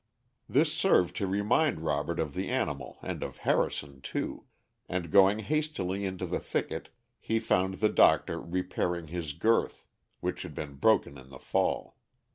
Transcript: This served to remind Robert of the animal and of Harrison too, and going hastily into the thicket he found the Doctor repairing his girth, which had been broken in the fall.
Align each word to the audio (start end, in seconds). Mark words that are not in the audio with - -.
This 0.49 0.73
served 0.73 1.15
to 1.17 1.27
remind 1.27 1.81
Robert 1.81 2.19
of 2.19 2.33
the 2.33 2.49
animal 2.49 2.97
and 3.03 3.21
of 3.21 3.37
Harrison 3.45 4.01
too, 4.01 4.45
and 4.89 5.11
going 5.11 5.37
hastily 5.41 6.05
into 6.05 6.25
the 6.25 6.39
thicket 6.39 6.89
he 7.19 7.37
found 7.39 7.75
the 7.75 7.89
Doctor 7.89 8.41
repairing 8.41 9.09
his 9.09 9.33
girth, 9.33 9.85
which 10.19 10.41
had 10.41 10.55
been 10.55 10.73
broken 10.77 11.19
in 11.19 11.29
the 11.29 11.37
fall. 11.37 11.97